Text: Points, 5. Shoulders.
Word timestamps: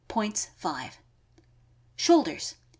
Points, 0.07 0.47
5. 0.57 0.97
Shoulders. 1.95 2.55